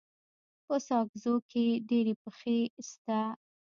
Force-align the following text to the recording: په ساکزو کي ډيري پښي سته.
په 0.65 0.75
ساکزو 0.87 1.33
کي 1.51 1.65
ډيري 1.89 2.13
پښي 2.21 2.59
سته. 2.89 3.19